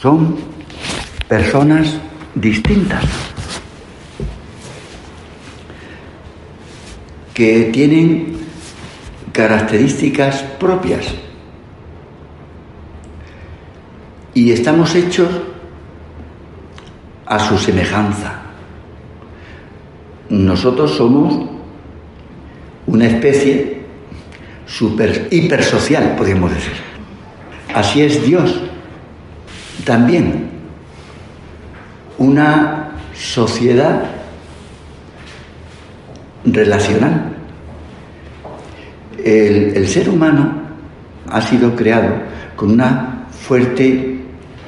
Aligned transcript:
Son 0.00 0.36
personas 1.26 1.98
distintas 2.36 3.02
que 7.34 7.64
tienen 7.72 8.38
características 9.32 10.42
propias 10.60 11.04
y 14.34 14.52
estamos 14.52 14.94
hechos 14.94 15.30
a 17.26 17.40
su 17.40 17.58
semejanza. 17.58 18.42
Nosotros 20.28 20.92
somos 20.92 21.44
una 22.86 23.06
especie 23.06 23.80
super 24.64 25.26
hipersocial, 25.32 26.14
podríamos 26.14 26.54
decir. 26.54 26.74
Así 27.74 28.02
es 28.02 28.24
Dios 28.24 28.60
también 29.84 30.48
una 32.18 32.90
sociedad 33.14 34.02
relacional. 36.44 37.34
El, 39.24 39.86
ser 39.88 40.08
humano 40.08 40.62
ha 41.28 41.40
sido 41.40 41.74
creado 41.74 42.14
con 42.56 42.70
una 42.72 43.26
fuerte 43.30 44.18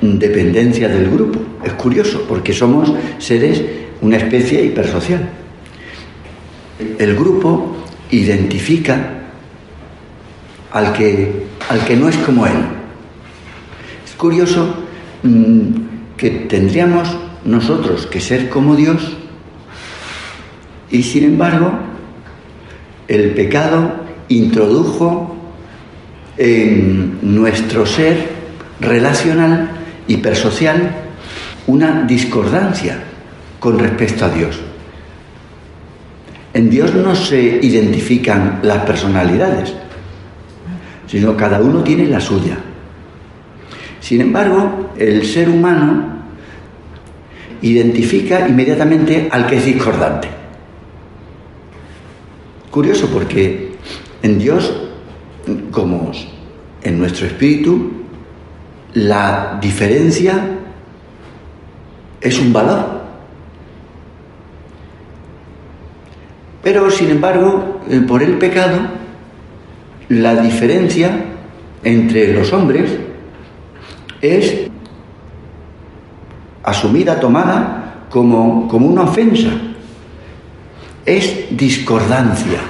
dependencia 0.00 0.88
del 0.88 1.10
grupo. 1.10 1.40
Es 1.64 1.72
curioso 1.74 2.24
porque 2.28 2.52
somos 2.52 2.92
seres, 3.18 3.62
una 4.00 4.16
especie 4.16 4.64
hipersocial. 4.64 5.28
El 6.98 7.14
grupo 7.14 7.76
identifica 8.10 9.20
al 10.72 10.92
que, 10.92 11.46
al 11.68 11.84
que 11.84 11.96
no 11.96 12.08
es 12.08 12.16
como 12.18 12.46
él. 12.46 12.52
Es 14.04 14.14
curioso 14.16 14.89
que 16.16 16.30
tendríamos 16.30 17.08
nosotros 17.44 18.06
que 18.06 18.20
ser 18.20 18.48
como 18.48 18.76
Dios 18.76 19.16
y 20.90 21.02
sin 21.02 21.24
embargo 21.24 21.72
el 23.08 23.30
pecado 23.30 23.92
introdujo 24.28 25.36
en 26.36 27.18
nuestro 27.22 27.84
ser 27.84 28.28
relacional, 28.80 29.70
hipersocial, 30.06 30.94
una 31.66 32.04
discordancia 32.04 33.02
con 33.58 33.78
respecto 33.78 34.24
a 34.24 34.30
Dios. 34.30 34.58
En 36.54 36.70
Dios 36.70 36.94
no 36.94 37.14
se 37.14 37.60
identifican 37.62 38.60
las 38.62 38.84
personalidades, 38.84 39.74
sino 41.06 41.36
cada 41.36 41.60
uno 41.60 41.82
tiene 41.82 42.06
la 42.06 42.20
suya. 42.20 42.58
Sin 44.00 44.20
embargo, 44.22 44.90
el 44.98 45.24
ser 45.26 45.48
humano 45.48 46.20
identifica 47.62 48.48
inmediatamente 48.48 49.28
al 49.30 49.46
que 49.46 49.58
es 49.58 49.64
discordante. 49.66 50.28
Curioso 52.70 53.08
porque 53.12 53.72
en 54.22 54.38
Dios, 54.38 54.72
como 55.70 56.12
en 56.82 56.98
nuestro 56.98 57.26
espíritu, 57.26 57.92
la 58.94 59.58
diferencia 59.60 60.40
es 62.20 62.38
un 62.40 62.52
valor. 62.52 63.00
Pero, 66.62 66.90
sin 66.90 67.10
embargo, 67.10 67.80
eh, 67.88 68.00
por 68.06 68.22
el 68.22 68.38
pecado, 68.38 68.78
la 70.08 70.36
diferencia 70.36 71.24
entre 71.82 72.34
los 72.34 72.52
hombres 72.52 72.90
es 74.20 74.68
asumida, 76.62 77.18
tomada 77.20 78.06
como, 78.10 78.68
como 78.68 78.86
una 78.86 79.02
ofensa. 79.02 79.50
Es 81.06 81.46
discordancia. 81.56 82.60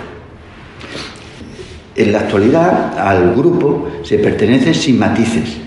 En 1.97 2.13
la 2.13 2.21
actualidad 2.21 2.99
al 2.99 3.35
grupo 3.35 3.89
se 4.05 4.19
pertenece 4.19 4.73
sin 4.75 4.99
matices. 4.99 5.59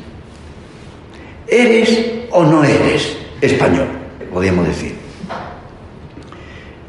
¿Eres 1.47 2.27
o 2.31 2.43
no 2.43 2.63
eres 2.63 3.17
español? 3.41 3.87
Podríamos 4.31 4.65
decir. 4.67 4.95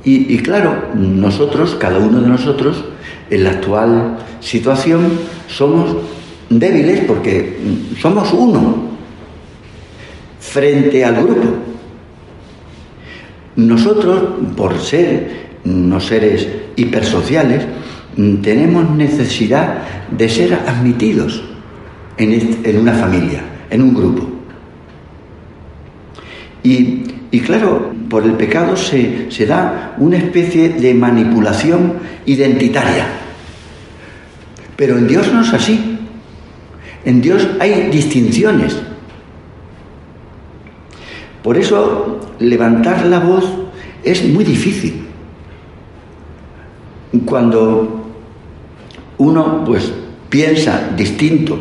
Y, 0.05 0.35
y, 0.35 0.39
claro, 0.39 0.91
nosotros, 0.95 1.77
cada 1.79 1.99
uno 1.99 2.21
de 2.21 2.29
nosotros, 2.29 2.85
en 3.31 3.45
la 3.45 3.51
actual 3.51 4.19
situación, 4.41 5.19
somos 5.49 5.97
débiles 6.49 7.01
porque 7.01 7.59
somos 8.01 8.33
uno 8.33 8.95
frente 10.41 11.05
al 11.05 11.17
grupo. 11.17 11.49
Nosotros, 13.57 14.23
por 14.57 14.79
ser 14.79 15.45
no 15.65 16.01
seres 16.01 16.47
hipersociales, 16.77 17.65
tenemos 18.43 18.91
necesidad 18.91 19.79
de 20.11 20.29
ser 20.29 20.55
admitidos 20.55 21.43
en, 22.17 22.79
una 22.79 22.93
familia, 22.93 23.43
en 23.71 23.83
un 23.83 23.95
grupo. 23.95 24.29
Y, 26.63 27.05
y 27.31 27.41
claro, 27.41 27.93
por 28.09 28.25
el 28.25 28.33
pecado 28.33 28.77
se, 28.77 29.31
se 29.31 29.47
da 29.47 29.95
una 29.99 30.17
especie 30.17 30.71
de 30.71 30.95
manipulación 30.95 31.95
identitaria. 32.27 33.07
Pero 34.77 34.99
en 34.99 35.09
Dios 35.09 35.33
no 35.33 35.43
es 35.43 35.53
así. 35.53 35.94
En 37.05 37.21
Dios 37.21 37.47
hay 37.61 37.91
distinciones. 37.91 38.77
Por 41.43 41.59
eso 41.59 42.21
levantar 42.39 43.05
la 43.05 43.19
voz 43.19 43.45
es 44.03 44.25
muy 44.25 44.45
difícil. 44.45 45.07
Cuando 47.27 48.07
uno 49.19 49.65
pues 49.65 49.93
piensa 50.31 50.91
distinto 50.97 51.59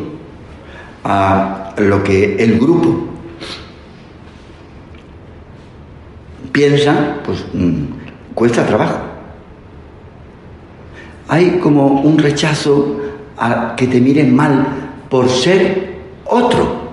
a 1.04 1.74
lo 1.76 2.02
que 2.02 2.36
el 2.36 2.58
grupo 2.58 3.08
piensa, 6.50 7.16
pues 7.24 7.44
mm, 7.52 7.84
cuesta 8.34 8.66
trabajo. 8.66 9.00
Hay 11.28 11.58
como 11.58 12.00
un 12.00 12.18
rechazo 12.18 13.00
a 13.36 13.74
que 13.76 13.86
te 13.86 14.00
miren 14.00 14.34
mal 14.34 14.83
por 15.14 15.30
ser 15.30 15.94
otro. 16.24 16.90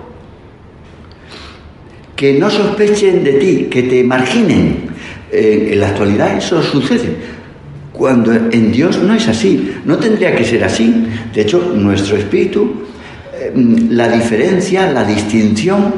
Que 2.14 2.34
no 2.34 2.48
sospechen 2.50 3.24
de 3.24 3.32
ti, 3.32 3.66
que 3.68 3.82
te 3.82 4.04
marginen. 4.04 4.90
En 5.32 5.80
la 5.80 5.88
actualidad 5.88 6.36
eso 6.36 6.62
sucede. 6.62 7.16
Cuando 7.92 8.32
en 8.32 8.70
Dios 8.70 9.02
no 9.02 9.12
es 9.12 9.26
así, 9.26 9.74
no 9.84 9.96
tendría 9.96 10.36
que 10.36 10.44
ser 10.44 10.62
así. 10.62 11.04
De 11.34 11.40
hecho, 11.40 11.72
nuestro 11.74 12.16
espíritu, 12.16 12.84
eh, 13.34 13.52
la 13.90 14.08
diferencia, 14.08 14.92
la 14.92 15.02
distinción, 15.02 15.92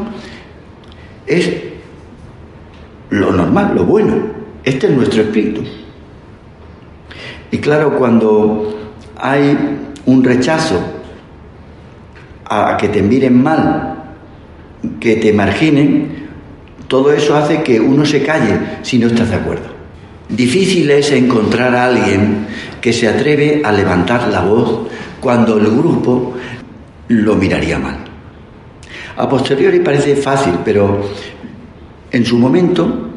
es 1.27 1.51
lo 3.11 3.33
normal, 3.33 3.73
lo 3.75 3.85
bueno. 3.85 4.15
Este 4.65 4.87
es 4.87 4.95
nuestro 4.95 5.21
espíritu. 5.21 5.61
Y 7.51 7.59
claro, 7.59 7.99
cuando 7.99 8.95
hay 9.15 9.59
un 10.07 10.25
rechazo 10.25 11.04
a 12.49 12.77
que 12.77 12.89
te 12.89 13.03
miren 13.03 13.43
mal, 13.43 13.97
que 15.01 15.17
te 15.17 15.33
marginen, 15.33 16.29
todo 16.89 17.13
eso 17.13 17.37
hace 17.37 17.63
que 17.63 17.81
uno 17.81 18.05
se 18.05 18.23
calle 18.23 18.59
si 18.83 18.99
no 18.99 19.07
estás 19.07 19.31
de 19.31 19.37
acuerdo. 19.37 19.75
Difícil 20.29 20.91
es 20.91 21.11
encontrar 21.13 21.75
a 21.75 21.87
alguien 21.87 22.47
que 22.81 22.93
se 22.93 23.09
atreve 23.09 23.63
a 23.65 23.73
levantar 23.73 24.29
la 24.29 24.41
voz 24.41 24.89
cuando 25.21 25.59
el 25.59 25.67
grupo 25.67 26.35
lo 27.09 27.35
miraría 27.37 27.79
mal. 27.79 27.97
A 29.17 29.29
posteriori 29.29 29.81
parece 29.81 30.17
fácil, 30.17 30.55
pero 30.65 31.01
en 32.11 32.25
su 32.25 32.39
momento, 32.39 33.11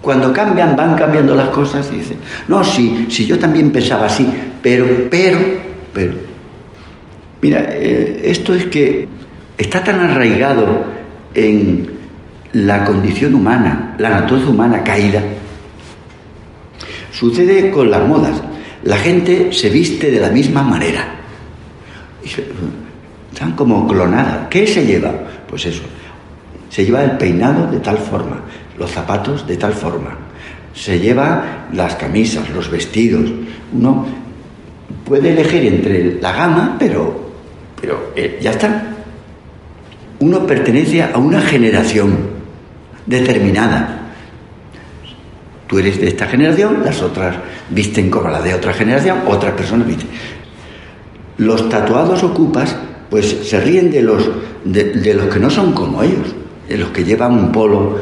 cuando 0.00 0.32
cambian, 0.32 0.74
van 0.76 0.94
cambiando 0.94 1.34
las 1.34 1.48
cosas 1.48 1.88
y 1.92 1.96
dicen, 1.96 2.18
no, 2.48 2.64
sí, 2.64 3.06
si 3.10 3.26
yo 3.26 3.38
también 3.38 3.70
pensaba 3.70 4.06
así, 4.06 4.26
pero, 4.62 4.86
pero, 5.10 5.38
pero. 5.92 6.31
Mira, 7.42 7.66
eh, 7.70 8.22
esto 8.24 8.54
es 8.54 8.66
que 8.66 9.08
está 9.58 9.82
tan 9.82 9.98
arraigado 9.98 10.84
en 11.34 11.90
la 12.52 12.84
condición 12.84 13.34
humana, 13.34 13.96
la 13.98 14.10
naturaleza 14.10 14.50
humana 14.50 14.84
caída. 14.84 15.20
Sucede 17.10 17.72
con 17.72 17.90
las 17.90 18.06
modas. 18.06 18.40
La 18.84 18.96
gente 18.96 19.52
se 19.52 19.70
viste 19.70 20.12
de 20.12 20.20
la 20.20 20.28
misma 20.28 20.62
manera. 20.62 21.04
Están 23.32 23.52
como 23.56 23.88
clonadas. 23.88 24.46
¿Qué 24.48 24.64
se 24.64 24.86
lleva? 24.86 25.12
Pues 25.48 25.66
eso. 25.66 25.82
Se 26.70 26.84
lleva 26.84 27.02
el 27.02 27.18
peinado 27.18 27.66
de 27.66 27.80
tal 27.80 27.98
forma, 27.98 28.40
los 28.78 28.90
zapatos 28.90 29.46
de 29.48 29.56
tal 29.56 29.72
forma. 29.72 30.16
Se 30.74 31.00
lleva 31.00 31.66
las 31.72 31.96
camisas, 31.96 32.48
los 32.50 32.70
vestidos. 32.70 33.30
Uno 33.72 34.06
puede 35.04 35.32
elegir 35.32 35.66
entre 35.66 36.20
la 36.20 36.32
gama, 36.32 36.76
pero 36.78 37.21
pero 37.82 38.12
eh, 38.14 38.38
ya 38.40 38.52
está. 38.52 38.94
uno 40.20 40.46
pertenece 40.46 41.02
a 41.02 41.18
una 41.18 41.40
generación 41.40 42.16
determinada. 43.04 43.98
Tú 45.66 45.80
eres 45.80 46.00
de 46.00 46.06
esta 46.06 46.28
generación, 46.28 46.82
las 46.84 47.02
otras 47.02 47.36
visten 47.70 48.08
como 48.08 48.28
la 48.28 48.40
de 48.40 48.54
otra 48.54 48.72
generación, 48.72 49.22
otras 49.26 49.52
personas 49.54 49.88
visten. 49.88 50.08
Los 51.38 51.68
tatuados 51.68 52.22
ocupas, 52.22 52.76
pues 53.10 53.48
se 53.48 53.60
ríen 53.60 53.90
de 53.90 54.02
los, 54.02 54.30
de, 54.64 55.14
los 55.14 55.26
que 55.26 55.40
no 55.40 55.50
son 55.50 55.72
como 55.72 56.04
ellos, 56.04 56.36
de 56.68 56.78
los 56.78 56.90
que 56.90 57.02
llevan 57.02 57.32
un 57.32 57.50
polo, 57.50 57.98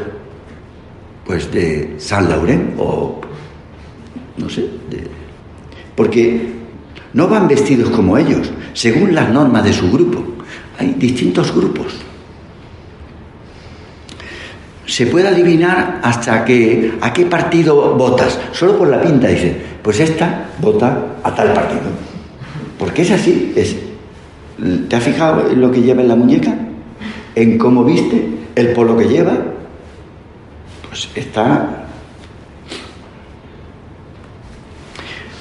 pues 1.25 1.51
de 1.51 1.95
San 1.97 2.29
Laurent 2.29 2.75
o, 2.77 3.19
no 4.37 4.47
sé, 4.47 4.67
porque 5.95 6.51
no 7.13 7.27
van 7.27 7.47
vestidos 7.47 7.89
como 7.89 8.17
ellos, 8.17 8.51
según 8.73 9.13
las 9.13 9.29
normas 9.29 9.63
de 9.63 9.73
su 9.73 9.91
grupo. 9.91 10.23
Hay 10.79 10.95
distintos 10.97 11.53
grupos 11.53 12.01
se 14.91 15.05
puede 15.05 15.29
adivinar 15.29 16.01
hasta 16.03 16.43
que, 16.43 16.97
a 16.99 17.13
qué 17.13 17.25
partido 17.25 17.95
votas, 17.95 18.37
solo 18.51 18.77
por 18.77 18.89
la 18.89 19.01
pinta, 19.01 19.29
dice, 19.29 19.55
pues 19.81 20.01
esta 20.01 20.49
vota 20.59 21.15
a 21.23 21.33
tal 21.33 21.53
partido. 21.53 21.83
Porque 22.77 23.03
es 23.03 23.11
así, 23.11 23.53
es, 23.55 23.77
¿te 24.89 24.93
has 24.93 25.01
fijado 25.01 25.49
en 25.49 25.61
lo 25.61 25.71
que 25.71 25.81
lleva 25.81 26.01
en 26.01 26.09
la 26.09 26.15
muñeca? 26.17 26.53
¿En 27.35 27.57
cómo 27.57 27.85
viste? 27.85 28.21
¿El 28.53 28.73
polo 28.73 28.97
que 28.97 29.05
lleva? 29.05 29.37
Pues 30.89 31.07
está... 31.15 31.85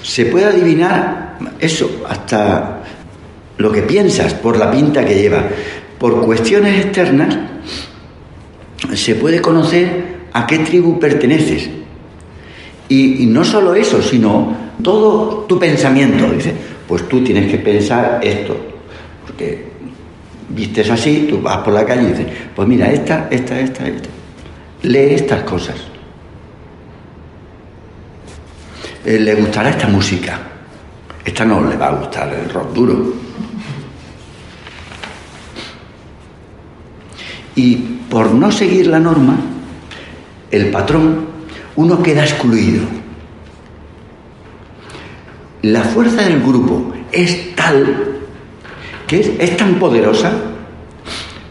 Se 0.00 0.26
puede 0.26 0.44
adivinar 0.44 1.38
eso, 1.58 1.90
hasta 2.08 2.79
lo 3.60 3.70
que 3.70 3.82
piensas 3.82 4.32
por 4.32 4.56
la 4.56 4.70
pinta 4.70 5.04
que 5.04 5.14
lleva. 5.14 5.44
Por 5.98 6.24
cuestiones 6.24 6.86
externas, 6.86 7.36
se 8.94 9.14
puede 9.16 9.42
conocer 9.42 10.20
a 10.32 10.46
qué 10.46 10.60
tribu 10.60 10.98
perteneces. 10.98 11.68
Y, 12.88 13.26
no 13.26 13.44
solo 13.44 13.74
eso, 13.74 14.00
sino 14.00 14.56
todo 14.82 15.44
tu 15.46 15.58
pensamiento. 15.58 16.30
Dice, 16.30 16.54
pues 16.88 17.06
tú 17.06 17.22
tienes 17.22 17.50
que 17.50 17.58
pensar 17.58 18.18
esto, 18.22 18.56
porque 19.26 19.66
vistes 20.48 20.88
así, 20.88 21.26
tú 21.28 21.42
vas 21.42 21.58
por 21.58 21.74
la 21.74 21.84
calle 21.84 22.02
y 22.04 22.12
dices, 22.12 22.26
pues 22.56 22.66
mira, 22.66 22.90
esta, 22.90 23.28
esta, 23.30 23.60
esta, 23.60 23.86
esta. 23.86 24.08
Lee 24.84 25.14
estas 25.14 25.42
cosas. 25.42 25.76
Eh, 29.04 29.18
le 29.18 29.34
gustará 29.34 29.68
esta 29.68 29.86
música. 29.86 30.40
Esta 31.22 31.44
no 31.44 31.62
le 31.62 31.76
va 31.76 31.88
a 31.88 31.94
gustar 31.96 32.32
el 32.32 32.48
rock 32.48 32.72
duro. 32.72 33.29
Y 37.60 37.76
por 38.08 38.32
no 38.32 38.50
seguir 38.50 38.86
la 38.86 38.98
norma, 38.98 39.36
el 40.50 40.70
patrón, 40.70 41.26
uno 41.76 42.02
queda 42.02 42.24
excluido. 42.24 42.84
La 45.60 45.82
fuerza 45.82 46.22
del 46.22 46.40
grupo 46.40 46.94
es 47.12 47.54
tal, 47.54 48.16
que 49.06 49.36
es, 49.38 49.56
tan 49.58 49.74
poderosa, 49.74 50.32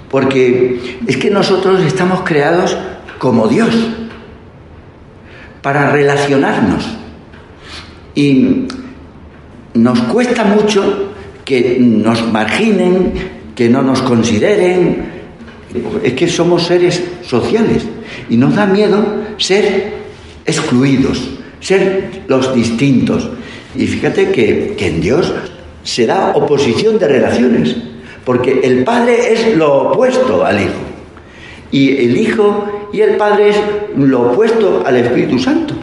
porque 0.09 0.97
es 1.05 1.15
que 1.17 1.29
nosotros 1.29 1.79
estamos 1.81 2.21
creados 2.21 2.75
como 3.19 3.47
Dios, 3.47 3.75
para 5.61 5.91
relacionarnos. 5.91 6.89
Y 8.15 8.65
nos 9.75 9.99
cuesta 10.05 10.43
mucho 10.43 11.11
que 11.45 11.77
nos 11.79 12.33
marginen, 12.33 13.13
que 13.53 13.69
no 13.69 13.83
nos 13.83 14.01
consideren, 14.01 15.08
es 16.03 16.13
que 16.13 16.27
somos 16.27 16.63
seres 16.63 17.03
sociales 17.23 17.85
y 18.29 18.37
nos 18.37 18.55
da 18.55 18.65
miedo 18.65 19.03
ser 19.37 19.93
excluidos, 20.45 21.29
ser 21.59 22.23
los 22.27 22.53
distintos. 22.55 23.29
Y 23.75 23.85
fíjate 23.85 24.31
que, 24.31 24.75
en 24.79 25.01
Dios 25.01 25.31
se 25.83 26.05
da 26.05 26.31
oposición 26.35 26.97
de 26.97 27.07
relaciones, 27.07 27.75
porque 28.25 28.61
el 28.63 28.83
Padre 28.83 29.33
es 29.33 29.55
lo 29.55 29.91
opuesto 29.91 30.43
al 30.43 30.61
Hijo. 30.61 30.81
Y 31.71 31.97
el 31.97 32.17
Hijo 32.17 32.89
y 32.91 33.01
el 33.01 33.15
Padre 33.17 33.49
es 33.49 33.57
lo 33.95 34.31
opuesto 34.31 34.83
al 34.85 34.97
Espíritu 34.97 35.37
Santo. 35.37 35.75